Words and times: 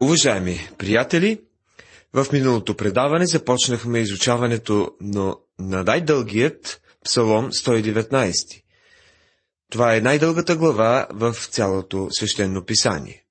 Уважаеми 0.00 0.70
приятели, 0.78 1.40
в 2.12 2.26
миналото 2.32 2.76
предаване 2.76 3.26
започнахме 3.26 3.98
изучаването 3.98 4.90
на, 5.00 5.34
на 5.58 5.84
най-дългият 5.84 6.80
Псалом 7.04 7.50
119. 7.50 8.62
Това 9.70 9.96
е 9.96 10.00
най-дългата 10.00 10.56
глава 10.56 11.06
в 11.10 11.36
цялото 11.50 12.08
свещено 12.10 12.64
писание. 12.64 13.24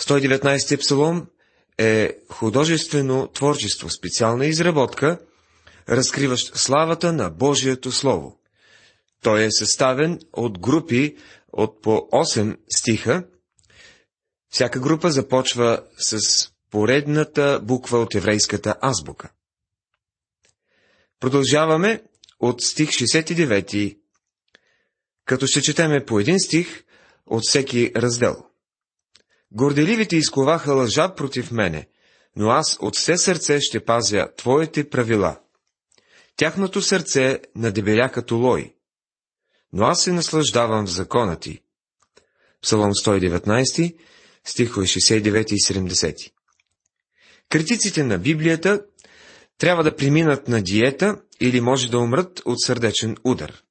119 0.00 0.80
псалом 0.80 1.26
е 1.78 2.16
художествено 2.30 3.28
творчество, 3.28 3.90
специална 3.90 4.46
изработка, 4.46 5.18
разкриващ 5.88 6.56
славата 6.56 7.12
на 7.12 7.30
Божието 7.30 7.92
Слово. 7.92 8.38
Той 9.22 9.44
е 9.44 9.50
съставен 9.50 10.20
от 10.32 10.58
групи 10.58 11.16
от 11.52 11.82
по 11.82 11.90
8 11.90 12.56
стиха, 12.76 13.24
всяка 14.52 14.80
група 14.80 15.10
започва 15.10 15.82
с 15.98 16.18
поредната 16.70 17.60
буква 17.62 17.98
от 17.98 18.14
еврейската 18.14 18.76
азбука. 18.80 19.32
Продължаваме 21.20 22.02
от 22.40 22.62
стих 22.62 22.88
69, 22.88 23.98
като 25.24 25.46
ще 25.46 25.62
четеме 25.62 26.04
по 26.04 26.20
един 26.20 26.40
стих 26.40 26.84
от 27.26 27.42
всеки 27.48 27.92
раздел. 27.96 28.36
Горделивите 29.52 30.16
изковаха 30.16 30.72
лъжа 30.72 31.14
против 31.14 31.50
мене, 31.50 31.88
но 32.36 32.50
аз 32.50 32.78
от 32.80 32.96
все 32.96 33.16
сърце 33.16 33.60
ще 33.60 33.84
пазя 33.84 34.28
Твоите 34.36 34.90
правила. 34.90 35.40
Тяхното 36.36 36.82
сърце 36.82 37.40
надебеля 37.56 38.10
като 38.12 38.36
лой, 38.36 38.74
но 39.72 39.84
аз 39.84 40.02
се 40.02 40.12
наслаждавам 40.12 40.86
в 40.86 40.90
закона 40.90 41.36
ти. 41.36 41.62
Псалом 42.62 42.90
119, 42.90 43.96
стихове 44.44 44.86
69 44.86 45.52
и 45.52 45.56
70. 45.56 46.32
Критиците 47.48 48.04
на 48.04 48.18
Библията 48.18 48.84
трябва 49.58 49.82
да 49.82 49.96
преминат 49.96 50.48
на 50.48 50.62
диета 50.62 51.22
или 51.40 51.60
може 51.60 51.90
да 51.90 51.98
умрат 51.98 52.42
от 52.44 52.60
сърдечен 52.60 53.16
удар. 53.24 53.62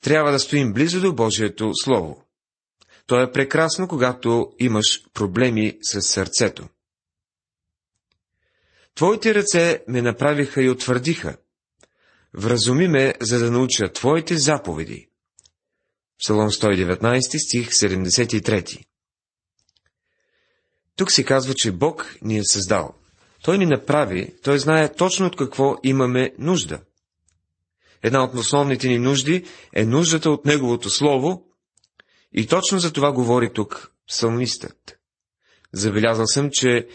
Трябва 0.00 0.32
да 0.32 0.38
стоим 0.38 0.72
близо 0.72 1.00
до 1.00 1.12
Божието 1.12 1.70
Слово. 1.84 2.24
То 3.06 3.20
е 3.20 3.32
прекрасно, 3.32 3.88
когато 3.88 4.52
имаш 4.58 5.02
проблеми 5.14 5.78
с 5.82 6.02
сърцето. 6.02 6.68
Твоите 8.94 9.34
ръце 9.34 9.82
ме 9.88 10.02
направиха 10.02 10.62
и 10.62 10.70
утвърдиха. 10.70 11.36
Вразуми 12.34 12.88
ме, 12.88 13.14
за 13.20 13.38
да 13.38 13.50
науча 13.50 13.92
Твоите 13.92 14.36
заповеди. 14.36 15.08
Псалом 16.18 16.50
119, 16.50 17.20
стих 17.38 17.70
73 17.70 18.84
тук 21.02 21.12
се 21.12 21.24
казва, 21.24 21.54
че 21.54 21.72
Бог 21.72 22.16
ни 22.22 22.38
е 22.38 22.44
създал. 22.44 22.94
Той 23.42 23.58
ни 23.58 23.66
направи, 23.66 24.34
той 24.42 24.58
знае 24.58 24.92
точно 24.92 25.26
от 25.26 25.36
какво 25.36 25.76
имаме 25.82 26.32
нужда. 26.38 26.78
Една 28.02 28.24
от 28.24 28.34
основните 28.34 28.88
ни 28.88 28.98
нужди 28.98 29.44
е 29.74 29.84
нуждата 29.84 30.30
от 30.30 30.44
Неговото 30.44 30.90
Слово, 30.90 31.44
и 32.32 32.46
точно 32.46 32.78
за 32.78 32.92
това 32.92 33.12
говори 33.12 33.52
тук 33.52 33.92
псалмистът. 34.08 34.98
Забелязал 35.72 36.26
съм, 36.26 36.48
че 36.52 36.88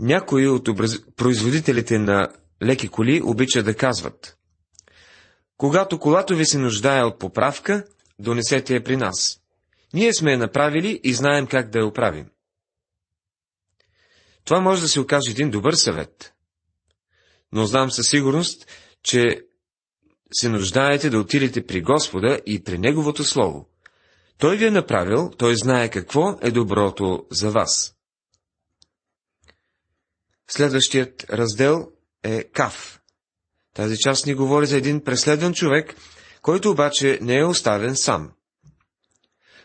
някои 0.00 0.48
от 0.48 0.68
образ... 0.68 0.98
производителите 1.16 1.98
на 1.98 2.28
леки 2.62 2.88
коли 2.88 3.22
обичат 3.22 3.64
да 3.64 3.74
казват 3.74 4.36
Когато 5.56 5.98
колато 5.98 6.36
ви 6.36 6.46
се 6.46 6.58
нуждае 6.58 7.02
от 7.02 7.18
поправка, 7.18 7.84
донесете 8.18 8.74
я 8.74 8.84
при 8.84 8.96
нас. 8.96 9.40
Ние 9.94 10.14
сме 10.14 10.32
я 10.32 10.38
направили 10.38 11.00
и 11.04 11.14
знаем 11.14 11.46
как 11.46 11.70
да 11.70 11.78
я 11.78 11.86
оправим. 11.86 12.26
Това 14.46 14.60
може 14.60 14.82
да 14.82 14.88
се 14.88 15.00
окаже 15.00 15.30
един 15.30 15.50
добър 15.50 15.74
съвет. 15.74 16.34
Но 17.52 17.66
знам 17.66 17.90
със 17.90 18.08
сигурност, 18.08 18.66
че 19.02 19.42
се 20.32 20.48
нуждаете 20.48 21.10
да 21.10 21.18
отидете 21.18 21.66
при 21.66 21.82
Господа 21.82 22.40
и 22.46 22.64
при 22.64 22.78
Неговото 22.78 23.24
Слово. 23.24 23.68
Той 24.38 24.56
ви 24.56 24.66
е 24.66 24.70
направил, 24.70 25.30
той 25.38 25.56
знае 25.56 25.90
какво 25.90 26.38
е 26.42 26.50
доброто 26.50 27.26
за 27.30 27.50
вас. 27.50 27.94
Следващият 30.48 31.30
раздел 31.30 31.92
е 32.22 32.44
Кав. 32.44 33.00
Тази 33.74 33.96
част 33.98 34.26
ни 34.26 34.34
говори 34.34 34.66
за 34.66 34.76
един 34.76 35.04
преследван 35.04 35.54
човек, 35.54 35.96
който 36.42 36.70
обаче 36.70 37.18
не 37.22 37.38
е 37.38 37.44
оставен 37.44 37.96
сам. 37.96 38.32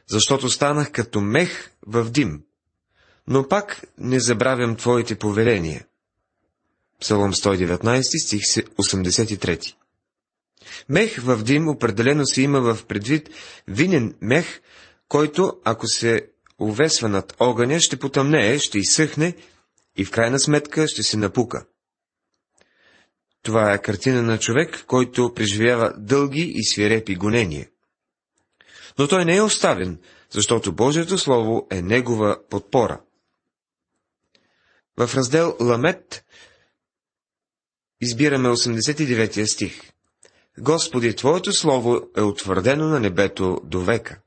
Защото 0.09 0.49
станах 0.49 0.91
като 0.91 1.21
мех 1.21 1.71
в 1.87 2.09
дим 2.09 2.43
но 3.27 3.47
пак 3.47 3.81
не 3.97 4.19
забравям 4.19 4.75
Твоите 4.75 5.15
повеления. 5.15 5.85
Псалом 6.99 7.33
119, 7.33 8.25
стих 8.25 8.41
83. 8.41 9.75
Мех 10.89 11.21
в 11.21 11.43
дим 11.43 11.69
определено 11.69 12.25
се 12.25 12.41
има 12.41 12.61
в 12.61 12.85
предвид 12.85 13.29
винен 13.67 14.15
мех, 14.21 14.61
който, 15.07 15.53
ако 15.63 15.87
се 15.87 16.27
увесва 16.59 17.09
над 17.09 17.35
огъня, 17.39 17.79
ще 17.79 17.99
потъмнее, 17.99 18.59
ще 18.59 18.77
изсъхне 18.77 19.35
и 19.97 20.05
в 20.05 20.11
крайна 20.11 20.39
сметка 20.39 20.87
ще 20.87 21.03
се 21.03 21.17
напука. 21.17 21.65
Това 23.43 23.73
е 23.73 23.81
картина 23.81 24.21
на 24.21 24.39
човек, 24.39 24.83
който 24.87 25.33
преживява 25.33 25.93
дълги 25.97 26.53
и 26.55 26.63
свирепи 26.63 27.15
гонения. 27.15 27.67
Но 28.99 29.07
той 29.07 29.25
не 29.25 29.35
е 29.35 29.41
оставен, 29.41 29.99
защото 30.29 30.75
Божието 30.75 31.17
Слово 31.17 31.67
е 31.71 31.81
негова 31.81 32.37
подпора. 32.49 33.01
В 35.07 35.15
раздел 35.15 35.55
Ламет 35.61 36.25
избираме 38.01 38.49
89 38.49 39.53
стих. 39.53 39.91
Господи, 40.59 41.15
Твоето 41.15 41.53
Слово 41.53 42.09
е 42.17 42.21
утвърдено 42.21 42.87
на 42.87 42.99
небето 42.99 43.61
до 43.63 43.81
века. 43.81 44.21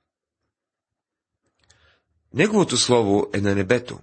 Неговото 2.33 2.77
Слово 2.77 3.31
е 3.34 3.41
на 3.41 3.55
небето. 3.55 4.01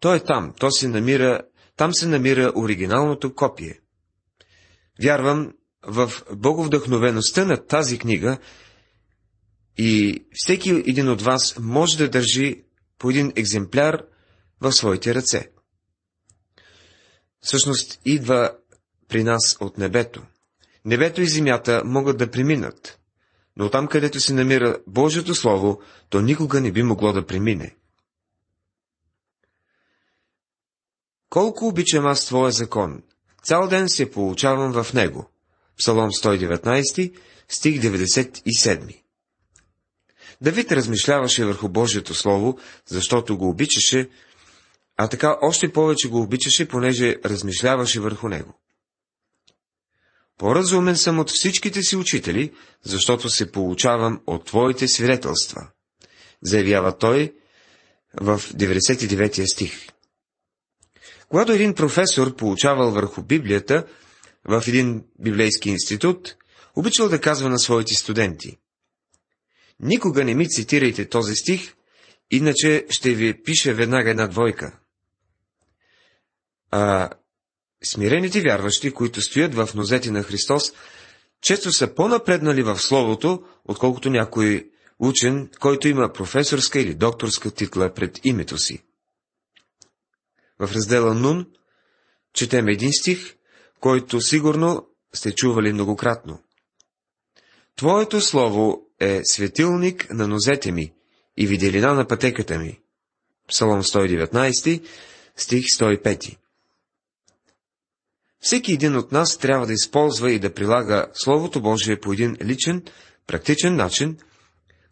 То 0.00 0.14
е 0.14 0.20
там, 0.20 0.54
то 0.58 0.70
се 0.70 0.88
намира, 0.88 1.40
там 1.76 1.94
се 1.94 2.06
намира 2.06 2.52
оригиналното 2.56 3.34
копие. 3.34 3.80
Вярвам 5.02 5.52
в 5.86 6.12
боговдъхновеността 6.32 7.44
на 7.44 7.66
тази 7.66 7.98
книга 7.98 8.38
и 9.76 10.22
всеки 10.32 10.70
един 10.70 11.08
от 11.08 11.22
вас 11.22 11.58
може 11.58 11.98
да 11.98 12.10
държи 12.10 12.64
по 12.98 13.10
един 13.10 13.32
екземпляр 13.36 14.11
в 14.62 14.72
своите 14.72 15.14
ръце. 15.14 15.50
Всъщност 17.40 18.00
идва 18.04 18.50
при 19.08 19.24
нас 19.24 19.56
от 19.60 19.78
небето. 19.78 20.22
Небето 20.84 21.22
и 21.22 21.26
земята 21.26 21.82
могат 21.84 22.18
да 22.18 22.30
преминат, 22.30 22.98
но 23.56 23.70
там, 23.70 23.86
където 23.88 24.20
се 24.20 24.34
намира 24.34 24.78
Божието 24.86 25.34
Слово, 25.34 25.80
то 26.08 26.20
никога 26.20 26.60
не 26.60 26.72
би 26.72 26.82
могло 26.82 27.12
да 27.12 27.26
премине. 27.26 27.76
Колко 31.30 31.66
обичам 31.66 32.06
аз 32.06 32.26
Твоя 32.26 32.52
закон, 32.52 33.02
цял 33.42 33.68
ден 33.68 33.88
се 33.88 34.10
получавам 34.10 34.82
в 34.82 34.92
него. 34.92 35.30
Псалом 35.78 36.10
119, 36.10 37.14
стих 37.48 37.80
97. 37.80 39.02
Давид 40.40 40.72
размишляваше 40.72 41.44
върху 41.44 41.68
Божието 41.68 42.14
Слово, 42.14 42.58
защото 42.86 43.38
го 43.38 43.48
обичаше, 43.48 44.10
а 44.96 45.08
така 45.08 45.36
още 45.42 45.72
повече 45.72 46.08
го 46.08 46.20
обичаше, 46.20 46.68
понеже 46.68 47.16
размишляваше 47.24 48.00
върху 48.00 48.28
него. 48.28 48.60
По-разумен 50.38 50.96
съм 50.96 51.18
от 51.18 51.30
всичките 51.30 51.82
си 51.82 51.96
учители, 51.96 52.52
защото 52.82 53.28
се 53.28 53.52
получавам 53.52 54.20
от 54.26 54.46
твоите 54.46 54.88
свидетелства, 54.88 55.68
заявява 56.42 56.98
той 56.98 57.34
в 58.20 58.38
99 58.38 59.52
стих. 59.52 59.88
Когато 61.28 61.52
един 61.52 61.74
професор 61.74 62.36
получавал 62.36 62.90
върху 62.90 63.22
Библията 63.22 63.86
в 64.44 64.64
един 64.68 65.04
библейски 65.20 65.70
институт, 65.70 66.36
обичал 66.76 67.08
да 67.08 67.20
казва 67.20 67.48
на 67.48 67.58
своите 67.58 67.94
студенти. 67.94 68.58
Никога 69.80 70.24
не 70.24 70.34
ми 70.34 70.48
цитирайте 70.48 71.08
този 71.08 71.34
стих, 71.34 71.74
иначе 72.30 72.86
ще 72.90 73.14
ви 73.14 73.42
пише 73.42 73.74
веднага 73.74 74.10
една 74.10 74.26
двойка. 74.26 74.78
А 76.72 77.10
смирените 77.84 78.40
вярващи, 78.40 78.92
които 78.92 79.22
стоят 79.22 79.54
в 79.54 79.68
нозете 79.74 80.10
на 80.10 80.22
Христос, 80.22 80.72
често 81.40 81.72
са 81.72 81.94
по-напреднали 81.94 82.62
в 82.62 82.78
Словото, 82.78 83.44
отколкото 83.64 84.10
някой 84.10 84.70
учен, 84.98 85.50
който 85.60 85.88
има 85.88 86.12
професорска 86.12 86.80
или 86.80 86.94
докторска 86.94 87.50
титла 87.50 87.94
пред 87.94 88.20
името 88.24 88.58
си. 88.58 88.82
В 90.58 90.72
раздела 90.74 91.14
Нун 91.14 91.46
четем 92.32 92.68
един 92.68 92.92
стих, 92.92 93.36
който 93.80 94.20
сигурно 94.20 94.86
сте 95.14 95.34
чували 95.34 95.72
многократно. 95.72 96.42
Твоето 97.76 98.20
слово 98.20 98.86
е 99.00 99.20
светилник 99.24 100.10
на 100.10 100.28
нозете 100.28 100.72
ми 100.72 100.92
и 101.36 101.46
виделина 101.46 101.94
на 101.94 102.06
пътеката 102.06 102.58
ми. 102.58 102.80
Псалом 103.48 103.82
119, 103.82 104.86
стих 105.36 105.64
105. 105.64 106.36
Всеки 108.42 108.72
един 108.72 108.96
от 108.96 109.12
нас 109.12 109.38
трябва 109.38 109.66
да 109.66 109.72
използва 109.72 110.32
и 110.32 110.38
да 110.38 110.54
прилага 110.54 111.06
Словото 111.14 111.60
Божие 111.60 112.00
по 112.00 112.12
един 112.12 112.36
личен, 112.42 112.82
практичен 113.26 113.76
начин, 113.76 114.16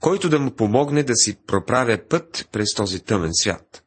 който 0.01 0.29
да 0.29 0.39
му 0.39 0.51
помогне 0.57 1.03
да 1.03 1.15
си 1.17 1.39
проправя 1.47 1.99
път 2.09 2.49
през 2.53 2.75
този 2.75 3.01
тъмен 3.01 3.31
свят. 3.35 3.85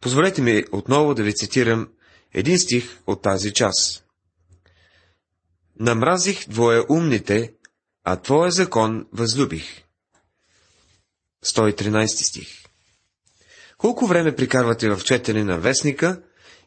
Позволете 0.00 0.42
ми 0.42 0.64
отново 0.72 1.14
да 1.14 1.22
ви 1.22 1.34
цитирам 1.34 1.88
един 2.34 2.58
стих 2.58 2.98
от 3.06 3.22
тази 3.22 3.52
част. 3.52 4.04
Намразих 5.80 6.46
умните, 6.88 7.54
а 8.04 8.16
Твоя 8.16 8.50
закон 8.50 9.06
възлюбих. 9.12 9.84
113 11.44 12.06
стих. 12.06 12.48
Колко 13.78 14.06
време 14.06 14.36
прикарвате 14.36 14.88
в 14.88 15.04
четене 15.04 15.44
на 15.44 15.58
вестника 15.58 16.22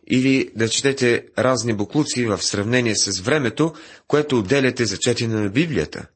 или 0.07 0.51
да 0.55 0.69
четете 0.69 1.25
разни 1.37 1.73
буклуци 1.73 2.25
в 2.25 2.43
сравнение 2.43 2.95
с 2.95 3.19
времето, 3.19 3.73
което 4.07 4.39
отделяте 4.39 4.85
за 4.85 4.97
четене 4.97 5.35
на 5.35 5.49
Библията? 5.49 6.07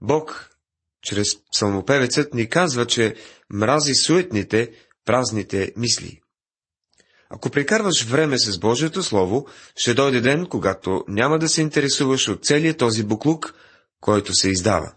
Бог, 0.00 0.50
чрез 1.02 1.28
псалмопевецът, 1.52 2.34
ни 2.34 2.48
казва, 2.48 2.86
че 2.86 3.14
мрази 3.50 3.94
суетните, 3.94 4.70
празните 5.04 5.72
мисли. 5.76 6.20
Ако 7.30 7.50
прекарваш 7.50 8.04
време 8.04 8.38
с 8.38 8.58
Божието 8.58 9.02
Слово, 9.02 9.46
ще 9.76 9.94
дойде 9.94 10.20
ден, 10.20 10.46
когато 10.46 11.04
няма 11.08 11.38
да 11.38 11.48
се 11.48 11.62
интересуваш 11.62 12.28
от 12.28 12.44
целият 12.44 12.78
този 12.78 13.04
буклук, 13.04 13.54
който 14.00 14.34
се 14.34 14.50
издава. 14.50 14.94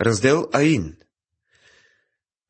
Раздел 0.00 0.48
Аин 0.52 0.96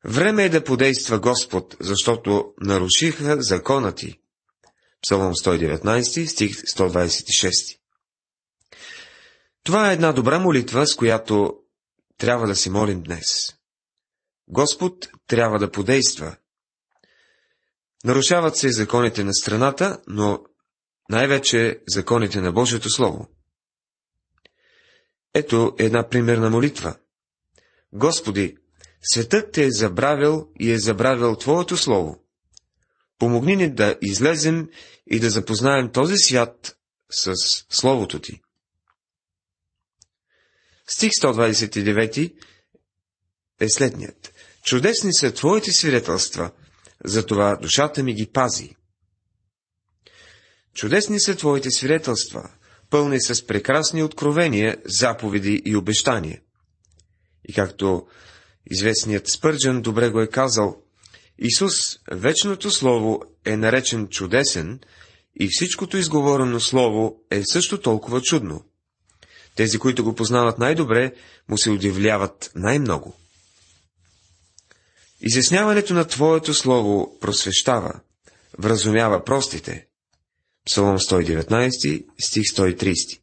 Време 0.05 0.43
е 0.43 0.49
да 0.49 0.63
подейства 0.63 1.19
Господ, 1.19 1.77
защото 1.79 2.53
нарушиха 2.61 3.41
закона 3.41 3.95
ти. 3.95 4.19
Псалом 5.01 5.33
119, 5.33 6.25
стих 6.25 6.51
126 6.51 7.79
Това 9.63 9.89
е 9.89 9.93
една 9.93 10.11
добра 10.11 10.39
молитва, 10.39 10.87
с 10.87 10.95
която 10.95 11.59
трябва 12.17 12.47
да 12.47 12.55
си 12.55 12.69
молим 12.69 13.03
днес. 13.03 13.55
Господ 14.47 15.07
трябва 15.27 15.59
да 15.59 15.71
подейства. 15.71 16.35
Нарушават 18.03 18.57
се 18.57 18.71
законите 18.71 19.23
на 19.23 19.33
страната, 19.33 20.01
но 20.07 20.43
най-вече 21.09 21.81
законите 21.87 22.41
на 22.41 22.51
Божието 22.51 22.89
Слово. 22.89 23.27
Ето 25.33 25.75
една 25.79 26.09
примерна 26.09 26.49
молитва. 26.49 26.95
Господи, 27.93 28.57
светът 29.13 29.51
те 29.51 29.65
е 29.65 29.71
забравил 29.71 30.47
и 30.59 30.71
е 30.71 30.79
забравил 30.79 31.35
Твоето 31.35 31.77
Слово. 31.77 32.23
Помогни 33.19 33.55
ни 33.55 33.73
да 33.73 33.95
излезем 34.01 34.69
и 35.07 35.19
да 35.19 35.29
запознаем 35.29 35.91
този 35.91 36.17
свят 36.17 36.77
с 37.09 37.33
Словото 37.69 38.19
Ти. 38.19 38.41
Стих 40.87 41.11
129 41.11 42.33
е 43.59 43.69
следният. 43.69 44.33
Чудесни 44.63 45.13
са 45.13 45.33
Твоите 45.33 45.71
свидетелства, 45.71 46.51
затова 47.05 47.57
душата 47.61 48.03
ми 48.03 48.13
ги 48.13 48.25
пази. 48.25 48.75
Чудесни 50.73 51.19
са 51.19 51.35
Твоите 51.35 51.71
свидетелства, 51.71 52.49
пълни 52.89 53.21
с 53.21 53.47
прекрасни 53.47 54.03
откровения, 54.03 54.77
заповеди 54.85 55.61
и 55.65 55.75
обещания. 55.75 56.41
И 57.49 57.53
както 57.53 58.07
известният 58.71 59.27
Спърджан 59.27 59.81
добре 59.81 60.09
го 60.09 60.21
е 60.21 60.27
казал, 60.27 60.77
Исус, 61.39 61.99
вечното 62.11 62.71
Слово, 62.71 63.21
е 63.45 63.57
наречен 63.57 64.07
чудесен 64.07 64.79
и 65.39 65.47
всичкото 65.51 65.97
изговорено 65.97 66.59
Слово 66.59 67.19
е 67.31 67.43
също 67.51 67.81
толкова 67.81 68.21
чудно. 68.21 68.65
Тези, 69.55 69.79
които 69.79 70.03
го 70.03 70.15
познават 70.15 70.59
най-добре, 70.59 71.13
му 71.49 71.57
се 71.57 71.69
удивляват 71.69 72.51
най-много. 72.55 73.15
Изясняването 75.21 75.93
на 75.93 76.05
Твоето 76.05 76.53
Слово 76.53 77.19
просвещава, 77.19 77.99
вразумява 78.59 79.23
простите. 79.23 79.87
Псалом 80.65 80.97
119, 80.97 82.05
стих 82.19 82.43
130. 82.43 83.19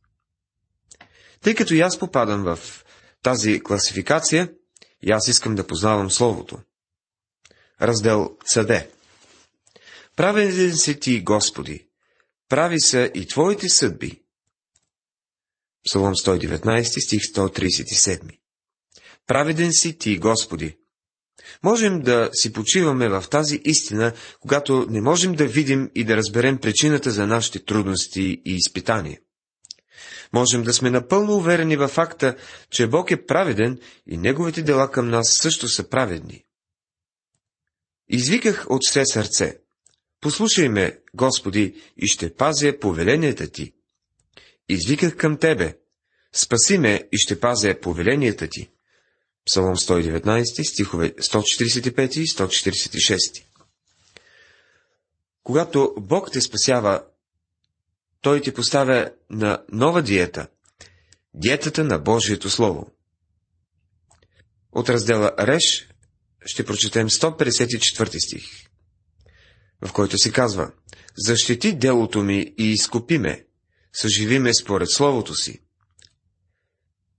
Тъй 1.40 1.54
като 1.54 1.74
и 1.74 1.80
аз 1.80 1.98
попадам 1.98 2.42
в 2.42 2.84
тази 3.22 3.60
класификация, 3.60 4.48
и 5.06 5.10
аз 5.10 5.28
искам 5.28 5.54
да 5.54 5.66
познавам 5.66 6.10
Словото. 6.10 6.58
Раздел 7.82 8.36
Съде 8.46 8.90
Праведен 10.16 10.76
си 10.76 11.00
ти, 11.00 11.20
Господи, 11.20 11.86
прави 12.48 12.80
са 12.80 13.10
и 13.14 13.26
Твоите 13.26 13.68
съдби. 13.68 14.20
Псалом 15.84 16.14
119, 16.14 16.82
стих 17.06 17.20
137 17.20 18.38
Праведен 19.26 19.72
си 19.72 19.98
ти, 19.98 20.18
Господи. 20.18 20.76
Можем 21.62 22.02
да 22.02 22.30
си 22.32 22.52
почиваме 22.52 23.08
в 23.08 23.24
тази 23.30 23.60
истина, 23.64 24.12
когато 24.40 24.86
не 24.90 25.00
можем 25.00 25.34
да 25.34 25.46
видим 25.46 25.90
и 25.94 26.04
да 26.04 26.16
разберем 26.16 26.58
причината 26.58 27.10
за 27.10 27.26
нашите 27.26 27.64
трудности 27.64 28.42
и 28.44 28.54
изпитания. 28.54 29.18
Можем 30.34 30.62
да 30.62 30.72
сме 30.72 30.90
напълно 30.90 31.36
уверени 31.36 31.76
във 31.76 31.90
факта, 31.90 32.36
че 32.70 32.86
Бог 32.86 33.10
е 33.10 33.26
праведен 33.26 33.78
и 34.06 34.16
Неговите 34.16 34.62
дела 34.62 34.90
към 34.90 35.08
нас 35.08 35.38
също 35.42 35.68
са 35.68 35.88
праведни. 35.88 36.44
Извиках 38.08 38.66
от 38.68 38.80
все 38.84 39.02
сърце. 39.04 39.58
Послушай 40.20 40.68
ме, 40.68 40.98
Господи, 41.14 41.82
и 41.96 42.06
ще 42.06 42.34
пазя 42.34 42.78
повеленията 42.80 43.48
Ти. 43.48 43.72
Извиках 44.68 45.16
към 45.16 45.38
Тебе. 45.38 45.78
Спаси 46.32 46.78
ме 46.78 47.08
и 47.12 47.18
ще 47.18 47.40
пазя 47.40 47.74
повеленията 47.82 48.48
Ти. 48.48 48.70
Псалом 49.46 49.76
119, 49.76 50.72
стихове 50.72 51.10
145 51.10 52.18
и 52.18 52.26
146. 52.26 53.44
Когато 55.42 55.94
Бог 55.98 56.32
те 56.32 56.40
спасява, 56.40 57.02
Той 58.24 58.40
ти 58.40 58.54
поставя 58.54 59.10
на 59.30 59.64
нова 59.72 60.02
диета, 60.02 60.48
диетата 61.34 61.84
на 61.84 61.98
Божието 61.98 62.50
Слово. 62.50 62.90
От 64.72 64.88
раздела 64.88 65.32
Реш 65.38 65.88
ще 66.46 66.64
прочетем 66.64 67.08
154 67.08 68.24
стих, 68.24 68.44
в 69.80 69.92
който 69.92 70.18
се 70.18 70.32
казва 70.32 70.72
Защити 71.16 71.72
делото 71.72 72.22
ми 72.22 72.54
и 72.58 72.70
изкупи 72.70 73.18
ме, 73.18 73.46
съживи 73.92 74.38
ме 74.38 74.54
според 74.54 74.90
Словото 74.90 75.34
си. 75.34 75.62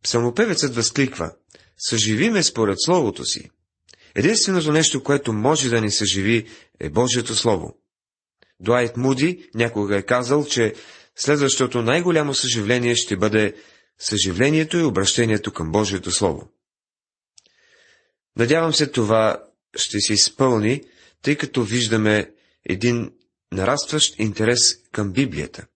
Псалмопевецът 0.03 0.75
възкликва 0.75 1.35
Съживи 1.77 2.29
ме 2.29 2.43
според 2.43 2.77
Словото 2.79 3.25
си. 3.25 3.49
Единственото 4.15 4.71
нещо, 4.71 5.03
което 5.03 5.33
може 5.33 5.69
да 5.69 5.81
ни 5.81 5.91
съживи, 5.91 6.47
е 6.79 6.89
Божието 6.89 7.35
Слово. 7.35 7.84
Дуайт 8.59 8.97
Муди 8.97 9.49
някога 9.55 9.97
е 9.97 10.01
казал, 10.01 10.45
че 10.45 10.73
следващото 11.15 11.81
най-голямо 11.81 12.33
съживление 12.33 12.95
ще 12.95 13.17
бъде 13.17 13.55
съживлението 13.99 14.77
и 14.77 14.83
обращението 14.83 15.53
към 15.53 15.71
Божието 15.71 16.11
Слово. 16.11 16.51
Надявам 18.37 18.73
се 18.73 18.87
това 18.87 19.43
ще 19.75 19.99
се 19.99 20.13
изпълни, 20.13 20.83
тъй 21.21 21.35
като 21.35 21.63
виждаме 21.63 22.33
един 22.69 23.11
нарастващ 23.51 24.19
интерес 24.19 24.83
към 24.91 25.11
Библията. 25.11 25.67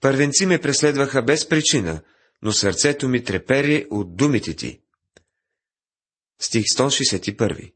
Първенци 0.00 0.46
ме 0.46 0.60
преследваха 0.60 1.22
без 1.22 1.48
причина, 1.48 2.02
но 2.42 2.52
сърцето 2.52 3.08
ми 3.08 3.24
трепери 3.24 3.86
от 3.90 4.16
думите 4.16 4.54
ти. 4.54 4.80
Стих 6.40 6.64
161 6.64 7.72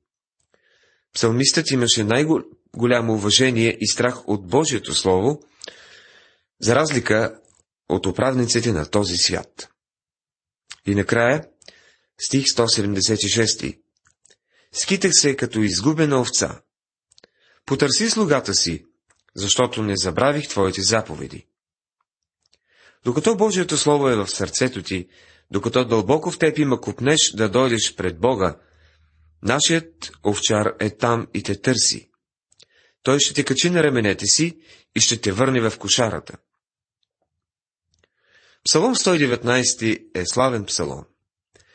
Псалмистът 1.14 1.70
имаше 1.70 2.04
най-голямо 2.74 3.14
уважение 3.14 3.76
и 3.80 3.88
страх 3.88 4.28
от 4.28 4.46
Божието 4.46 4.94
Слово, 4.94 5.42
за 6.60 6.74
разлика 6.74 7.38
от 7.88 8.06
управниците 8.06 8.72
на 8.72 8.90
този 8.90 9.16
свят. 9.16 9.68
И 10.86 10.94
накрая, 10.94 11.44
стих 12.18 12.44
176. 12.44 13.78
Скитах 14.72 15.10
се 15.14 15.36
като 15.36 15.60
изгубена 15.60 16.20
овца. 16.20 16.60
Потърси 17.66 18.10
слугата 18.10 18.54
си, 18.54 18.84
защото 19.34 19.82
не 19.82 19.96
забравих 19.96 20.48
Твоите 20.48 20.82
заповеди. 20.82 21.46
Докато 23.04 23.36
Божието 23.36 23.76
Слово 23.76 24.08
е 24.08 24.16
в 24.16 24.28
сърцето 24.28 24.82
ти, 24.82 25.08
докато 25.50 25.84
дълбоко 25.84 26.30
в 26.30 26.38
теб 26.38 26.58
има 26.58 26.80
купнеш 26.80 27.32
да 27.34 27.48
дойдеш 27.48 27.94
пред 27.94 28.20
Бога, 28.20 28.56
нашият 29.42 30.12
овчар 30.26 30.74
е 30.80 30.90
там 30.90 31.26
и 31.34 31.42
те 31.42 31.60
търси. 31.60 32.10
Той 33.04 33.20
ще 33.20 33.34
те 33.34 33.44
качи 33.44 33.70
на 33.70 33.82
раменете 33.82 34.26
си 34.26 34.58
и 34.96 35.00
ще 35.00 35.20
те 35.20 35.32
върне 35.32 35.70
в 35.70 35.78
кошарата. 35.78 36.36
Псалом 38.64 38.94
119 38.94 40.04
е 40.14 40.26
славен 40.26 40.64
псалом. 40.64 41.04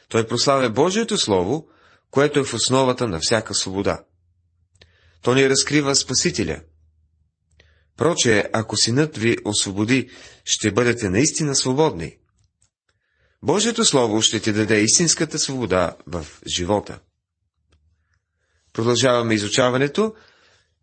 Той 0.09 0.27
прославя 0.27 0.69
Божието 0.69 1.17
Слово, 1.17 1.67
което 2.11 2.39
е 2.39 2.43
в 2.43 2.53
основата 2.53 3.07
на 3.07 3.19
всяка 3.19 3.53
свобода. 3.53 4.03
То 5.21 5.35
ни 5.35 5.49
разкрива 5.49 5.95
Спасителя. 5.95 6.61
Проче, 7.97 8.49
ако 8.53 8.77
синът 8.77 9.17
ви 9.17 9.37
освободи, 9.45 10.09
ще 10.45 10.71
бъдете 10.71 11.09
наистина 11.09 11.55
свободни. 11.55 12.17
Божието 13.43 13.85
Слово 13.85 14.21
ще 14.21 14.39
ти 14.39 14.53
даде 14.53 14.81
истинската 14.81 15.39
свобода 15.39 15.97
в 16.07 16.27
живота. 16.47 16.99
Продължаваме 18.73 19.33
изучаването 19.33 20.15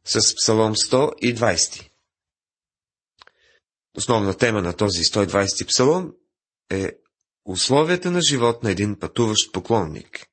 с 0.07 0.35
Псалом 0.35 0.75
120. 0.75 1.89
Основна 3.97 4.35
тема 4.35 4.63
на 4.63 4.73
този 4.73 5.03
120 5.03 5.67
псалом 5.69 6.13
е 6.71 6.93
условията 7.45 8.11
на 8.11 8.21
живот 8.21 8.63
на 8.63 8.71
един 8.71 8.99
пътуващ 8.99 9.53
поклонник. 9.53 10.27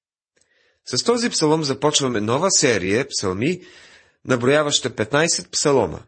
С 0.86 1.04
този 1.04 1.30
псалом 1.30 1.64
започваме 1.64 2.22
нова 2.22 2.52
серия 2.52 3.08
псалми, 3.08 3.62
наброяваща 4.26 4.90
15 4.90 5.50
псалома. 5.50 6.04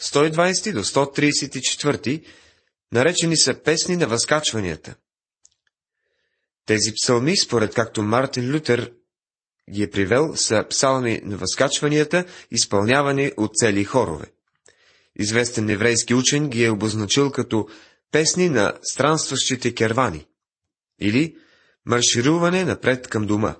120 0.00 0.72
до 0.72 0.84
134, 0.84 2.24
наречени 2.92 3.36
са 3.36 3.62
песни 3.62 3.96
на 3.96 4.06
възкачванията. 4.06 4.94
Тези 6.66 6.92
псалми, 7.02 7.36
според 7.36 7.74
както 7.74 8.02
Мартин 8.02 8.54
Лютер 8.54 8.92
ги 9.72 9.82
е 9.82 9.90
привел, 9.90 10.36
са 10.36 10.64
псалми 10.70 11.20
на 11.24 11.36
възкачванията, 11.36 12.24
изпълнявани 12.50 13.32
от 13.36 13.50
цели 13.54 13.84
хорове. 13.84 14.26
Известен 15.18 15.70
еврейски 15.70 16.14
учен 16.14 16.48
ги 16.48 16.64
е 16.64 16.70
обозначил 16.70 17.30
като 17.30 17.68
песни 18.12 18.48
на 18.48 18.74
странстващите 18.82 19.74
кервани 19.74 20.26
или 21.00 21.36
маршируване 21.86 22.64
напред 22.64 23.08
към 23.08 23.26
дома. 23.26 23.56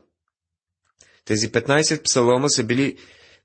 Тези 1.24 1.52
15 1.52 2.02
псалома 2.02 2.48
са 2.48 2.64
били 2.64 2.96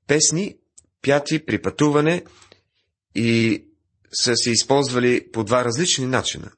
песни, 0.07 0.57
пяти 1.01 1.45
при 1.45 1.61
пътуване 1.61 2.23
и 3.15 3.63
са 4.13 4.35
се 4.35 4.51
използвали 4.51 5.31
по 5.31 5.43
два 5.43 5.65
различни 5.65 6.05
начина. 6.05 6.51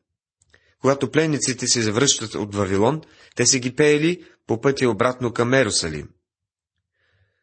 Когато 0.82 1.12
пленниците 1.12 1.68
се 1.68 1.82
завръщат 1.82 2.36
от 2.36 2.56
Вавилон, 2.56 3.02
те 3.36 3.46
са 3.46 3.60
ги 3.60 3.76
пеели 3.76 4.26
по 4.48 4.62
пътя 4.62 4.90
обратно 4.90 5.34
към 5.34 5.54
Ерусалим. 5.54 6.10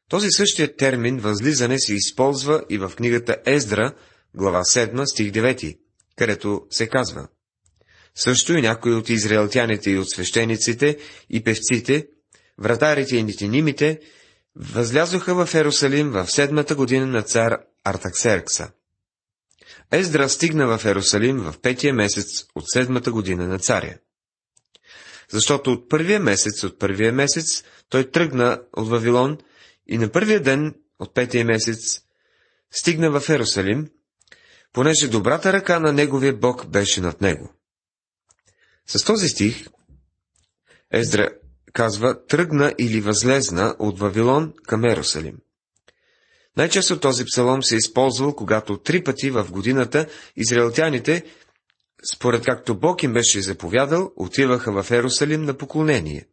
Този 0.09 0.29
същия 0.31 0.77
термин 0.77 1.19
възлизане 1.19 1.79
се 1.79 1.95
използва 1.95 2.65
и 2.71 2.79
в 2.79 2.93
книгата 2.97 3.37
Ездра, 3.47 3.93
глава 4.35 4.61
7, 4.61 5.05
стих 5.05 5.33
9, 5.33 5.79
където 6.17 6.67
се 6.71 6.89
казва 6.89 7.29
Също 8.15 8.53
и 8.53 8.63
някои 8.63 8.95
от 8.95 9.09
израелтяните 9.09 9.91
и 9.91 9.99
от 9.99 10.11
свещениците 10.11 10.99
и 11.31 11.45
певците, 11.45 12.07
вратарите 12.59 13.17
и 13.17 13.23
нитинимите, 13.23 14.01
възлязоха 14.57 15.47
в 15.47 15.55
Ерусалим 15.55 16.11
в 16.11 16.27
седмата 16.27 16.75
година 16.75 17.07
на 17.07 17.23
цар 17.23 17.59
Артаксеркса. 17.85 18.71
Ездра 19.93 20.29
стигна 20.29 20.79
в 20.79 20.85
Ерусалим 20.85 21.39
в 21.39 21.55
петия 21.63 21.95
месец 21.95 22.45
от 22.55 22.65
седмата 22.71 23.13
година 23.13 23.47
на 23.47 23.59
царя. 23.59 23.99
Защото 25.33 25.73
от 25.73 25.89
първия 25.89 26.21
месец, 26.21 26.65
от 26.65 26.79
първия 26.79 27.13
месец, 27.13 27.65
той 27.89 28.11
тръгна 28.11 28.63
от 28.77 28.89
Вавилон 28.89 29.39
и 29.87 29.99
на 29.99 30.13
първия 30.13 30.41
ден 30.41 30.75
от 30.99 31.15
петия 31.15 31.45
месец 31.45 32.01
стигна 32.71 33.21
в 33.21 33.29
Ерусалим, 33.29 33.89
понеже 34.73 35.09
добрата 35.09 35.53
ръка 35.53 35.81
на 35.81 35.93
неговия 35.93 36.37
Бог 36.37 36.67
беше 36.67 37.01
над 37.01 37.21
него. 37.21 37.55
С 38.87 39.05
този 39.05 39.29
стих 39.29 39.67
Ездра 40.93 41.31
казва 41.73 42.27
тръгна 42.27 42.75
или 42.79 43.01
възлезна 43.01 43.77
от 43.79 43.99
Вавилон 43.99 44.53
към 44.67 44.85
Ерусалим. 44.85 45.37
Най-често 46.57 47.01
този 47.01 47.25
псалом 47.25 47.63
се 47.63 47.75
е 47.75 47.79
използвал, 47.79 48.35
когато 48.35 48.79
три 48.79 49.05
пъти 49.05 49.31
в 49.31 49.47
годината 49.51 50.07
израелтяните, 50.37 51.25
според 52.15 52.45
както 52.45 52.75
Бог 52.75 53.03
им 53.03 53.13
беше 53.13 53.41
заповядал, 53.41 54.13
отиваха 54.17 54.83
в 54.83 54.91
Ерусалим 54.91 55.43
на 55.43 55.55
поклонение. 55.55 56.27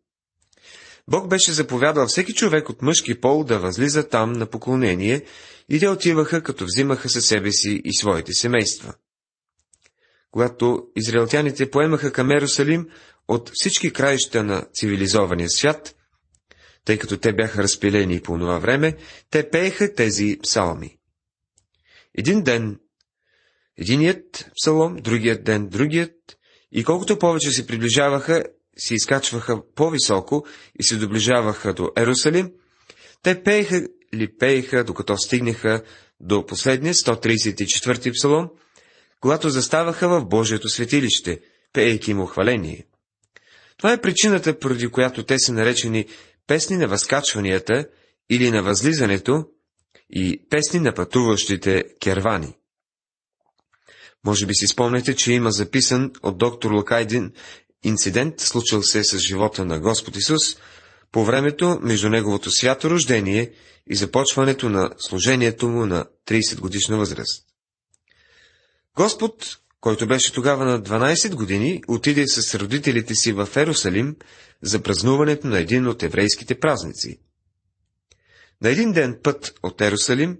Бог 1.09 1.27
беше 1.27 1.51
заповядал 1.51 2.07
всеки 2.07 2.33
човек 2.33 2.69
от 2.69 2.81
мъжки 2.81 3.21
пол 3.21 3.43
да 3.43 3.59
възлиза 3.59 4.09
там 4.09 4.31
на 4.31 4.45
поклонение 4.45 5.23
и 5.69 5.79
те 5.79 5.89
отиваха, 5.89 6.43
като 6.43 6.65
взимаха 6.65 7.09
със 7.09 7.25
себе 7.25 7.51
си 7.51 7.81
и 7.85 7.93
своите 7.93 8.33
семейства. 8.33 8.93
Когато 10.31 10.87
израелтяните 10.95 11.71
поемаха 11.71 12.11
към 12.11 12.31
Ерусалим 12.31 12.87
от 13.27 13.51
всички 13.53 13.93
краища 13.93 14.43
на 14.43 14.65
цивилизования 14.73 15.49
свят, 15.49 15.95
тъй 16.85 16.97
като 16.97 17.17
те 17.17 17.33
бяха 17.33 17.63
разпилени 17.63 18.21
по 18.21 18.37
това 18.37 18.59
време, 18.59 18.97
те 19.29 19.49
пееха 19.49 19.93
тези 19.93 20.37
псалми. 20.43 20.97
Един 22.17 22.43
ден 22.43 22.79
единият 23.77 24.51
псалом, 24.55 24.95
другият 24.95 25.43
ден 25.43 25.67
другият, 25.67 26.13
и 26.71 26.83
колкото 26.83 27.19
повече 27.19 27.51
се 27.51 27.67
приближаваха, 27.67 28.43
се 28.77 28.95
изкачваха 28.95 29.61
по-високо 29.75 30.45
и 30.79 30.83
се 30.83 30.95
доближаваха 30.95 31.73
до 31.73 31.89
Ерусалим, 31.97 32.51
те 33.23 33.43
пееха 33.43 33.81
ли 34.13 34.37
пееха, 34.37 34.83
докато 34.83 35.17
стигнаха 35.17 35.83
до 36.19 36.45
последния 36.45 36.93
134 36.93 38.13
псалом, 38.13 38.49
когато 39.19 39.49
заставаха 39.49 40.07
в 40.09 40.25
Божието 40.25 40.69
светилище, 40.69 41.39
пеейки 41.73 42.13
му 42.13 42.25
хваление. 42.25 42.85
Това 43.77 43.93
е 43.93 44.01
причината, 44.01 44.59
поради 44.59 44.87
която 44.87 45.23
те 45.23 45.39
са 45.39 45.53
наречени 45.53 46.05
песни 46.47 46.77
на 46.77 46.87
възкачванията 46.87 47.87
или 48.29 48.51
на 48.51 48.63
възлизането 48.63 49.45
и 50.09 50.47
песни 50.49 50.79
на 50.79 50.93
пътуващите 50.93 51.83
кервани. 52.01 52.53
Може 54.27 54.45
би 54.45 54.53
си 54.53 54.67
спомняте, 54.67 55.15
че 55.15 55.33
има 55.33 55.51
записан 55.51 56.11
от 56.23 56.37
доктор 56.37 56.71
Лакайдин 56.71 57.31
инцидент, 57.83 58.39
случил 58.39 58.83
се 58.83 59.03
с 59.03 59.19
живота 59.19 59.65
на 59.65 59.79
Господ 59.79 60.15
Исус, 60.15 60.41
по 61.11 61.25
времето 61.25 61.79
между 61.81 62.09
неговото 62.09 62.51
свято 62.51 62.89
рождение 62.89 63.51
и 63.89 63.95
започването 63.95 64.69
на 64.69 64.91
служението 64.97 65.67
му 65.67 65.85
на 65.85 66.05
30 66.27 66.59
годишна 66.59 66.97
възраст. 66.97 67.45
Господ, 68.95 69.57
който 69.81 70.07
беше 70.07 70.33
тогава 70.33 70.65
на 70.65 70.81
12 70.81 71.35
години, 71.35 71.81
отиде 71.87 72.27
с 72.27 72.55
родителите 72.55 73.15
си 73.15 73.33
в 73.33 73.49
Ерусалим 73.55 74.15
за 74.61 74.79
празнуването 74.83 75.47
на 75.47 75.59
един 75.59 75.87
от 75.87 76.03
еврейските 76.03 76.59
празници. 76.59 77.19
На 78.61 78.69
един 78.69 78.91
ден 78.91 79.19
път 79.23 79.53
от 79.63 79.81
Ерусалим 79.81 80.37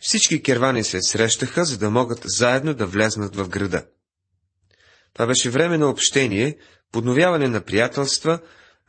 всички 0.00 0.42
кервани 0.42 0.84
се 0.84 1.02
срещаха, 1.02 1.64
за 1.64 1.78
да 1.78 1.90
могат 1.90 2.22
заедно 2.24 2.74
да 2.74 2.86
влезнат 2.86 3.36
в 3.36 3.48
града. 3.48 3.84
Това 5.12 5.26
беше 5.26 5.50
време 5.50 5.78
на 5.78 5.90
общение, 5.90 6.56
подновяване 6.92 7.48
на 7.48 7.60
приятелства, 7.60 8.38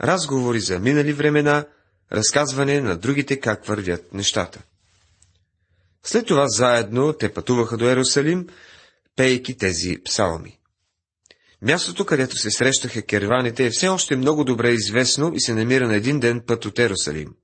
разговори 0.01 0.59
за 0.59 0.79
минали 0.79 1.13
времена, 1.13 1.65
разказване 2.11 2.81
на 2.81 2.97
другите 2.97 3.39
как 3.39 3.65
вървят 3.65 4.13
нещата. 4.13 4.61
След 6.03 6.27
това 6.27 6.47
заедно 6.47 7.13
те 7.13 7.33
пътуваха 7.33 7.77
до 7.77 7.89
Ерусалим, 7.89 8.47
пейки 9.15 9.57
тези 9.57 9.97
псалми. 10.05 10.59
Мястото, 11.61 12.05
където 12.05 12.37
се 12.37 12.51
срещаха 12.51 13.01
керваните, 13.01 13.65
е 13.65 13.69
все 13.69 13.87
още 13.87 14.15
много 14.15 14.43
добре 14.43 14.71
известно 14.71 15.31
и 15.33 15.41
се 15.41 15.53
намира 15.53 15.87
на 15.87 15.95
един 15.95 16.19
ден 16.19 16.41
път 16.47 16.65
от 16.65 16.79
Ерусалим. 16.79 17.35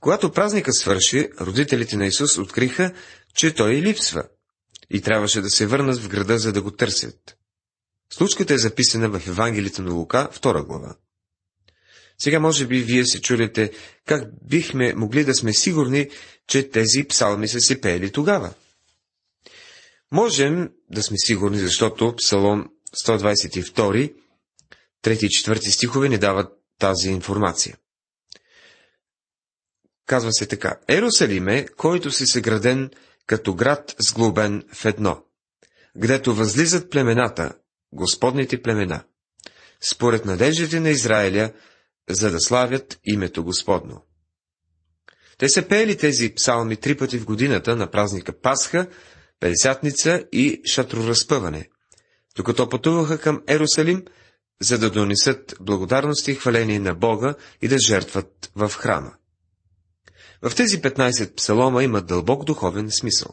Когато 0.00 0.32
празника 0.32 0.72
свърши, 0.72 1.28
родителите 1.40 1.96
на 1.96 2.06
Исус 2.06 2.38
откриха, 2.38 2.92
че 3.34 3.54
той 3.54 3.72
липсва 3.72 4.24
и 4.90 5.00
трябваше 5.00 5.40
да 5.40 5.50
се 5.50 5.66
върнат 5.66 5.98
в 5.98 6.08
града, 6.08 6.38
за 6.38 6.52
да 6.52 6.62
го 6.62 6.70
търсят. 6.70 7.36
Случката 8.12 8.54
е 8.54 8.58
записана 8.58 9.20
в 9.20 9.26
Евангелието 9.26 9.82
на 9.82 9.92
Лука, 9.92 10.28
втора 10.32 10.64
глава. 10.64 10.96
Сега 12.18 12.40
може 12.40 12.66
би 12.66 12.78
вие 12.78 13.06
се 13.06 13.20
чудите, 13.20 13.72
как 14.06 14.24
бихме 14.48 14.94
могли 14.94 15.24
да 15.24 15.34
сме 15.34 15.52
сигурни, 15.52 16.10
че 16.46 16.70
тези 16.70 17.04
псалми 17.04 17.48
са 17.48 17.60
се 17.60 17.80
пеели 17.80 18.12
тогава. 18.12 18.54
Можем 20.12 20.70
да 20.90 21.02
сме 21.02 21.16
сигурни, 21.18 21.58
защото 21.58 22.14
Псалом 22.16 22.68
122, 23.06 24.14
3 25.04 25.24
и 25.24 25.28
4 25.28 25.70
стихове 25.70 26.08
ни 26.08 26.18
дават 26.18 26.48
тази 26.78 27.10
информация. 27.10 27.76
Казва 30.10 30.32
се 30.32 30.46
така. 30.46 30.76
Ерусалим 30.88 31.48
е, 31.48 31.66
който 31.76 32.10
си 32.10 32.26
съграден 32.26 32.90
като 33.26 33.54
град 33.54 33.94
сглобен 33.98 34.62
в 34.72 34.84
едно, 34.84 35.24
гдето 35.96 36.34
възлизат 36.34 36.90
племената, 36.90 37.52
господните 37.92 38.62
племена, 38.62 39.02
според 39.80 40.24
надеждите 40.24 40.80
на 40.80 40.90
Израиля, 40.90 41.52
за 42.08 42.30
да 42.30 42.40
славят 42.40 43.00
името 43.04 43.44
Господно. 43.44 44.02
Те 45.38 45.48
са 45.48 45.68
пеели 45.68 45.96
тези 45.96 46.34
псалми 46.34 46.76
три 46.76 46.96
пъти 46.96 47.18
в 47.18 47.24
годината 47.24 47.76
на 47.76 47.90
празника 47.90 48.40
Пасха, 48.40 48.86
Педесятница 49.40 50.24
и 50.32 50.62
Шатроразпъване. 50.74 51.68
Докато 52.36 52.68
пътуваха 52.68 53.18
към 53.18 53.42
Ерусалим, 53.48 54.04
за 54.60 54.78
да 54.78 54.90
донесат 54.90 55.54
благодарности 55.60 56.30
и 56.30 56.34
хваление 56.34 56.78
на 56.78 56.94
Бога 56.94 57.34
и 57.62 57.68
да 57.68 57.76
жертват 57.86 58.50
в 58.56 58.70
храма. 58.70 59.12
В 60.42 60.54
тези 60.56 60.82
15 60.82 61.34
псалома 61.36 61.82
има 61.82 62.02
дълбок 62.02 62.44
духовен 62.44 62.90
смисъл. 62.90 63.28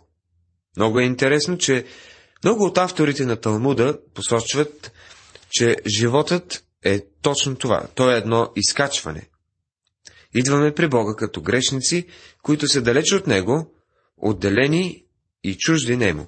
Много 0.77 0.99
е 0.99 1.03
интересно, 1.03 1.57
че 1.57 1.85
много 2.43 2.63
от 2.63 2.77
авторите 2.77 3.25
на 3.25 3.35
Талмуда 3.35 3.99
посочват, 4.13 4.91
че 5.49 5.75
животът 5.97 6.63
е 6.83 7.01
точно 7.21 7.55
това. 7.55 7.87
То 7.95 8.11
е 8.11 8.17
едно 8.17 8.51
изкачване. 8.55 9.29
Идваме 10.35 10.73
при 10.73 10.87
Бога 10.87 11.15
като 11.15 11.41
грешници, 11.41 12.07
които 12.43 12.67
са 12.67 12.81
далеч 12.81 13.13
от 13.13 13.27
Него, 13.27 13.73
отделени 14.17 15.05
и 15.43 15.57
чужди 15.57 15.97
Нему. 15.97 16.27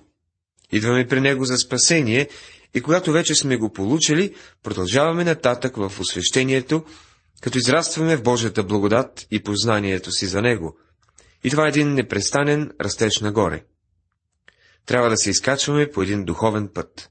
Идваме 0.71 1.07
при 1.07 1.21
Него 1.21 1.45
за 1.45 1.57
спасение 1.57 2.29
и 2.73 2.81
когато 2.81 3.11
вече 3.11 3.35
сме 3.35 3.57
го 3.57 3.73
получили, 3.73 4.35
продължаваме 4.63 5.23
нататък 5.23 5.77
в 5.77 5.91
освещението, 5.99 6.85
като 7.41 7.57
израстваме 7.57 8.17
в 8.17 8.23
Божията 8.23 8.63
благодат 8.63 9.27
и 9.31 9.43
познанието 9.43 10.11
си 10.11 10.25
за 10.25 10.41
Него. 10.41 10.77
И 11.43 11.49
това 11.49 11.65
е 11.65 11.69
един 11.69 11.93
непрестанен 11.93 12.71
растеж 12.81 13.19
нагоре. 13.19 13.65
Трябва 14.85 15.09
да 15.09 15.17
се 15.17 15.29
изкачваме 15.29 15.91
по 15.91 16.01
един 16.01 16.25
духовен 16.25 16.69
път. 16.73 17.09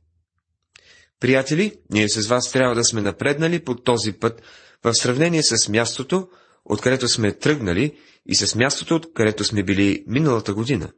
Приятели, 1.21 1.81
ние 1.91 2.09
с 2.09 2.29
вас 2.29 2.53
трябва 2.53 2.75
да 2.75 2.85
сме 2.85 3.03
напреднали 3.03 3.65
по 3.65 3.77
този 3.77 4.13
път 4.13 4.43
в 4.85 4.95
сравнение 4.95 5.43
с 5.43 5.69
мястото, 5.69 6.29
откъдето 6.65 7.09
сме 7.09 7.33
тръгнали 7.33 7.99
и 8.27 8.35
с 8.35 8.55
мястото, 8.55 8.95
откъдето 8.95 9.45
сме 9.45 9.63
били 9.63 10.05
миналата 10.07 10.55
година. 10.55 10.93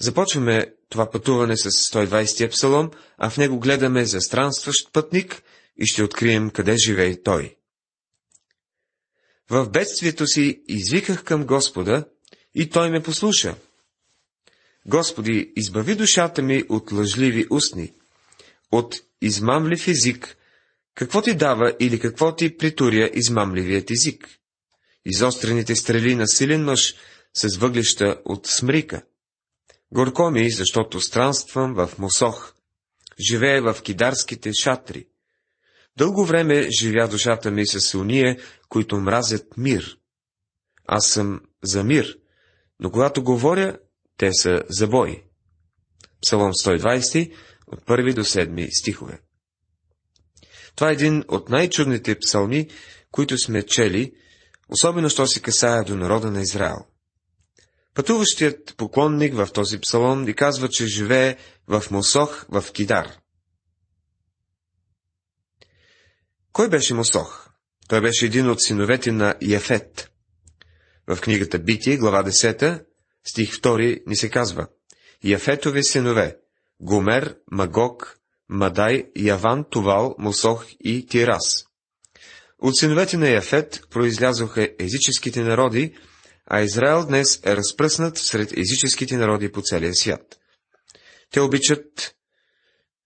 Започваме 0.00 0.74
това 0.88 1.10
пътуване 1.10 1.56
с 1.56 1.70
120-я 1.70 2.50
псалом, 2.50 2.90
а 3.18 3.30
в 3.30 3.36
него 3.36 3.60
гледаме 3.60 4.04
за 4.04 4.20
странстващ 4.20 4.92
пътник 4.92 5.42
и 5.76 5.86
ще 5.86 6.02
открием 6.02 6.50
къде 6.50 6.76
живее 6.86 7.22
той. 7.22 7.56
В 9.50 9.70
бедствието 9.70 10.26
си 10.26 10.62
извиках 10.68 11.24
към 11.24 11.46
Господа 11.46 12.04
и 12.54 12.70
той 12.70 12.90
ме 12.90 13.02
послуша. 13.02 13.56
Господи, 14.86 15.52
избави 15.56 15.94
душата 15.94 16.42
ми 16.42 16.64
от 16.68 16.92
лъжливи 16.92 17.46
устни, 17.50 17.92
от 18.72 18.94
измамлив 19.20 19.88
език, 19.88 20.36
какво 20.94 21.22
ти 21.22 21.34
дава 21.34 21.76
или 21.80 21.98
какво 21.98 22.36
ти 22.36 22.56
притуря 22.56 23.10
измамливият 23.14 23.90
език? 23.90 24.28
Изострените 25.04 25.76
стрели 25.76 26.14
на 26.14 26.28
силен 26.28 26.64
мъж 26.64 26.94
с 27.34 27.56
въглища 27.56 28.20
от 28.24 28.46
смрика. 28.46 29.02
Горко 29.92 30.30
ми, 30.30 30.50
защото 30.50 31.00
странствам 31.00 31.74
в 31.74 31.98
Мосох, 31.98 32.54
живее 33.28 33.60
в 33.60 33.76
кидарските 33.82 34.50
шатри. 34.62 35.06
Дълго 35.96 36.24
време 36.24 36.68
живя 36.70 37.08
душата 37.08 37.50
ми 37.50 37.66
с 37.66 37.94
уния, 37.94 38.36
които 38.68 38.96
мразят 38.96 39.56
мир. 39.56 39.98
Аз 40.86 41.06
съм 41.06 41.40
за 41.62 41.84
мир, 41.84 42.18
но 42.80 42.90
когато 42.90 43.22
говоря, 43.22 43.78
те 44.16 44.32
са 44.32 44.62
за 44.68 44.86
бой. 44.86 45.24
Псалом 46.22 46.52
120, 46.52 47.34
от 47.66 47.86
първи 47.86 48.14
до 48.14 48.24
седми 48.24 48.68
стихове. 48.72 49.20
Това 50.76 50.90
е 50.90 50.92
един 50.92 51.24
от 51.28 51.48
най-чудните 51.48 52.18
псалми, 52.18 52.68
които 53.10 53.38
сме 53.38 53.62
чели, 53.62 54.12
особено 54.68 55.10
що 55.10 55.26
се 55.26 55.40
касае 55.40 55.82
до 55.82 55.96
народа 55.96 56.30
на 56.30 56.40
Израел. 56.40 56.86
Пътуващият 57.94 58.76
поклонник 58.76 59.34
в 59.34 59.48
този 59.52 59.80
псалом 59.80 60.22
ни 60.22 60.34
казва, 60.34 60.68
че 60.68 60.86
живее 60.86 61.36
в 61.68 61.84
Мосох, 61.90 62.46
в 62.48 62.64
Кидар. 62.72 63.18
Кой 66.54 66.68
беше 66.68 66.94
Мосох? 66.94 67.50
Той 67.88 68.00
беше 68.00 68.26
един 68.26 68.50
от 68.50 68.62
синовете 68.62 69.12
на 69.12 69.34
Яфет. 69.42 70.10
В 71.06 71.20
книгата 71.20 71.58
Битие, 71.58 71.96
глава 71.96 72.24
10, 72.24 72.84
стих 73.24 73.54
2 73.54 74.02
ни 74.06 74.16
се 74.16 74.30
казва 74.30 74.66
Яфетови 75.24 75.84
синове– 75.84 76.36
Гомер, 76.80 77.36
Магок, 77.50 78.18
Мадай, 78.48 79.06
Яван, 79.16 79.64
Тувал, 79.70 80.14
Мосох 80.18 80.66
и 80.80 81.06
Тирас. 81.06 81.64
От 82.58 82.76
синовете 82.76 83.16
на 83.16 83.28
Яфет 83.28 83.86
произлязоха 83.90 84.68
езическите 84.78 85.42
народи, 85.42 85.94
а 86.46 86.60
Израел 86.60 87.06
днес 87.06 87.40
е 87.44 87.56
разпръснат 87.56 88.18
сред 88.18 88.52
езическите 88.56 89.16
народи 89.16 89.52
по 89.52 89.62
целия 89.62 89.94
свят. 89.94 90.38
Те 91.30 91.40
обичат 91.40 92.14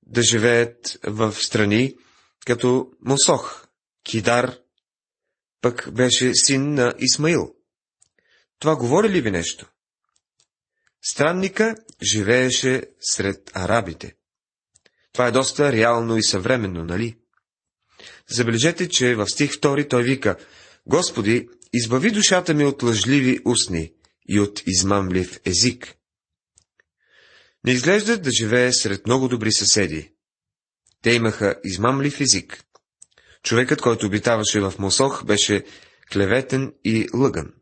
да 0.07 0.23
живеят 0.23 0.99
в 1.05 1.33
страни, 1.33 1.94
като 2.49 2.91
Мосох, 3.01 3.67
Кидар, 4.05 4.59
пък 5.61 5.93
беше 5.93 6.35
син 6.35 6.75
на 6.75 6.95
Исмаил. 6.99 7.55
Това 8.59 8.77
говори 8.77 9.11
ли 9.11 9.21
ви 9.21 9.31
нещо? 9.31 9.71
Странника 11.03 11.77
живееше 12.03 12.83
сред 13.01 13.51
арабите. 13.55 14.17
Това 15.13 15.27
е 15.27 15.31
доста 15.31 15.73
реално 15.73 16.17
и 16.17 16.23
съвременно, 16.23 16.85
нали? 16.85 17.19
Забележете, 18.31 18.89
че 18.89 19.15
в 19.15 19.27
стих 19.27 19.51
2 19.51 19.91
той 19.91 20.03
вика, 20.03 20.37
Господи, 20.87 21.49
избави 21.73 22.11
душата 22.11 22.55
ми 22.55 22.65
от 22.65 22.83
лъжливи 22.83 23.41
устни 23.45 23.93
и 24.29 24.41
от 24.41 24.63
измамлив 24.67 25.41
език. 25.45 25.95
Не 27.65 27.73
изглежда 27.73 28.19
да 28.19 28.31
живее 28.31 28.73
сред 28.73 29.07
много 29.07 29.29
добри 29.29 29.53
съседи. 29.53 30.13
Те 31.03 31.11
имаха 31.11 31.55
измамлив 31.65 32.21
език. 32.21 32.65
Човекът, 33.43 33.81
който 33.81 34.07
обитаваше 34.07 34.61
в 34.61 34.75
Мосох, 34.79 35.25
беше 35.25 35.65
клеветен 36.13 36.73
и 36.85 37.09
лъган. 37.15 37.53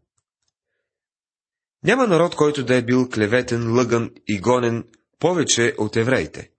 Няма 1.85 2.07
народ, 2.07 2.35
който 2.35 2.65
да 2.65 2.75
е 2.75 2.83
бил 2.83 3.09
клеветен, 3.09 3.77
лъган 3.77 4.11
и 4.27 4.41
гонен 4.41 4.85
повече 5.19 5.75
от 5.79 5.97
евреите. 5.97 6.51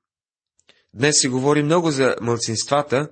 Днес 0.94 1.22
се 1.22 1.30
говори 1.30 1.64
много 1.64 1.92
за 1.92 2.16
мълцинствата 2.22 3.10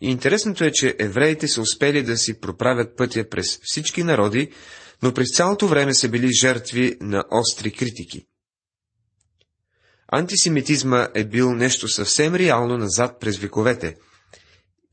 и 0.00 0.10
интересното 0.10 0.64
е, 0.64 0.72
че 0.72 0.96
евреите 0.98 1.48
са 1.48 1.60
успели 1.60 2.02
да 2.02 2.16
си 2.16 2.40
проправят 2.40 2.96
пътя 2.96 3.28
през 3.28 3.58
всички 3.62 4.02
народи, 4.02 4.50
но 5.02 5.14
през 5.14 5.36
цялото 5.36 5.68
време 5.68 5.94
са 5.94 6.08
били 6.08 6.32
жертви 6.32 6.96
на 7.00 7.24
остри 7.30 7.72
критики. 7.72 8.26
Антисемитизма 10.08 11.08
е 11.14 11.24
бил 11.24 11.54
нещо 11.54 11.88
съвсем 11.88 12.34
реално 12.34 12.78
назад 12.78 13.20
през 13.20 13.36
вековете. 13.38 13.96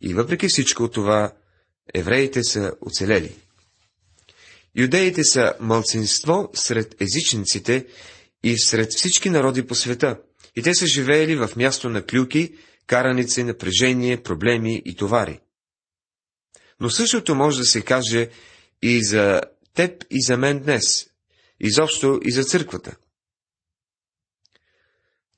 И 0.02 0.13
въпреки 0.13 0.47
всичко 0.50 0.89
това, 0.89 1.34
евреите 1.93 2.43
са 2.43 2.74
оцелели. 2.82 3.36
Юдеите 4.76 5.24
са 5.24 5.54
мълцинство 5.60 6.50
сред 6.54 6.95
езичниците 7.02 7.86
и 8.43 8.60
сред 8.60 8.93
всички 8.93 9.30
народи 9.30 9.67
по 9.67 9.76
света, 9.76 10.19
и 10.56 10.62
те 10.62 10.76
са 10.76 10.88
живеели 10.88 11.36
в 11.36 11.50
място 11.56 11.89
на 11.89 12.06
клюки, 12.06 12.56
караници, 12.88 13.43
напрежение, 13.43 14.24
проблеми 14.24 14.82
и 14.86 14.95
товари. 14.95 15.39
Но 16.80 16.89
същото 16.89 17.36
може 17.36 17.58
да 17.58 17.65
се 17.65 17.82
каже 17.82 18.30
и 18.82 19.06
за 19.06 19.41
теб 19.74 20.04
и 20.12 20.24
за 20.24 20.38
мен 20.38 20.60
днес, 20.60 21.08
изобщо 21.60 22.19
и 22.24 22.32
за 22.32 22.43
църквата. 22.43 22.95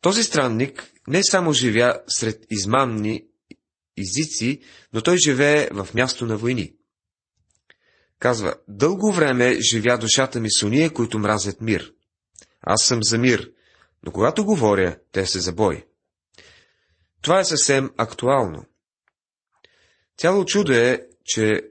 Този 0.04 0.24
странник 0.24 0.92
не 1.08 1.24
само 1.24 1.54
живя 1.54 2.02
сред 2.08 2.46
измамни 2.52 3.26
езици, 3.98 4.62
но 4.94 5.02
той 5.02 5.18
живее 5.18 5.70
в 5.72 5.88
място 5.94 6.26
на 6.26 6.38
войни. 6.38 6.74
Казва, 8.20 8.56
дълго 8.68 9.12
време 9.12 9.58
живя 9.62 9.98
душата 9.98 10.40
ми 10.40 10.52
с 10.52 10.64
уния, 10.64 10.94
които 10.94 11.20
мразят 11.20 11.62
мир. 11.62 11.94
Аз 12.62 12.84
съм 12.84 13.04
за 13.04 13.18
мир, 13.18 13.52
но 14.04 14.12
когато 14.12 14.46
говоря, 14.46 14.98
те 15.12 15.26
се 15.26 15.40
за 15.40 15.52
бой. 15.54 15.86
Това 17.22 17.40
е 17.40 17.46
съвсем 17.46 17.92
актуално. 17.98 18.66
Цяло 20.18 20.46
чудо 20.46 20.74
е, 20.74 21.08
че 21.26 21.62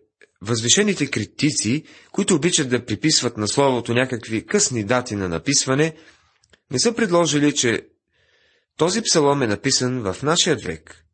възвишените 0.40 1.10
критици, 1.10 1.84
които 2.12 2.34
обичат 2.34 2.68
да 2.68 2.84
приписват 2.84 3.36
на 3.36 3.48
словото 3.48 3.94
някакви 3.94 4.46
късни 4.46 4.84
дати 4.84 5.16
на 5.16 5.28
написване, 5.28 5.96
не 6.70 6.78
са 6.78 6.94
предложили, 6.94 7.54
че 7.54 7.91
този 8.76 9.02
псалом 9.02 9.42
е 9.42 9.46
написан 9.46 10.00
в 10.00 10.22
нашия 10.22 10.56
век. 10.56 11.04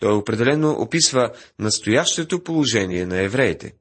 Той 0.00 0.12
определено 0.14 0.70
описва 0.70 1.32
настоящето 1.58 2.42
положение 2.42 3.06
на 3.06 3.20
евреите. 3.20 3.74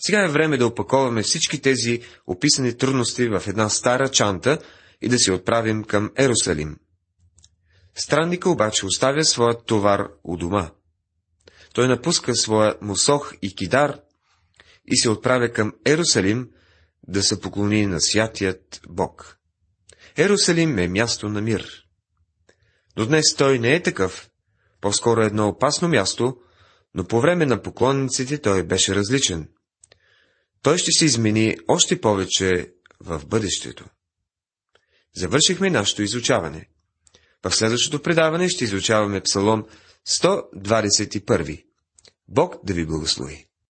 Сега 0.00 0.24
е 0.24 0.28
време 0.28 0.56
да 0.56 0.66
опаковаме 0.66 1.22
всички 1.22 1.62
тези 1.62 2.02
описани 2.26 2.76
трудности 2.76 3.28
в 3.28 3.42
една 3.46 3.68
стара 3.68 4.08
чанта 4.08 4.58
и 5.02 5.08
да 5.08 5.18
се 5.18 5.32
отправим 5.32 5.84
към 5.84 6.10
Ерусалим. 6.16 6.76
Странника 7.94 8.50
обаче 8.50 8.86
оставя 8.86 9.24
своят 9.24 9.66
товар 9.66 10.08
у 10.24 10.36
дома. 10.36 10.70
Той 11.74 11.88
напуска 11.88 12.34
своя 12.34 12.74
Мусох 12.80 13.34
и 13.42 13.54
Кидар 13.54 14.00
и 14.86 14.96
се 14.96 15.10
отправя 15.10 15.52
към 15.52 15.72
Ерусалим 15.86 16.50
да 17.08 17.22
се 17.22 17.40
поклони 17.40 17.86
на 17.86 18.00
святият 18.00 18.80
Бог. 18.88 19.39
Ерусалим 20.16 20.78
е 20.78 20.88
място 20.88 21.28
на 21.28 21.40
мир. 21.40 21.84
Но 22.96 23.06
днес 23.06 23.34
той 23.34 23.58
не 23.58 23.74
е 23.74 23.82
такъв, 23.82 24.30
по-скоро 24.80 25.20
едно 25.20 25.48
опасно 25.48 25.88
място, 25.88 26.36
но 26.94 27.04
по 27.04 27.20
време 27.20 27.46
на 27.46 27.62
поклонниците 27.62 28.38
той 28.38 28.62
беше 28.62 28.94
различен. 28.94 29.48
Той 30.62 30.78
ще 30.78 30.90
се 30.92 31.04
измени 31.04 31.56
още 31.68 32.00
повече 32.00 32.72
в 33.00 33.26
бъдещето. 33.26 33.84
Завършихме 35.16 35.70
нашето 35.70 36.02
изучаване. 36.02 36.68
В 37.44 37.52
следващото 37.52 38.02
предаване 38.02 38.48
ще 38.48 38.64
изучаваме 38.64 39.20
Псалом 39.20 39.64
121. 40.08 41.64
Бог 42.28 42.54
да 42.64 42.74
ви 42.74 42.86
благослови! 42.86 43.49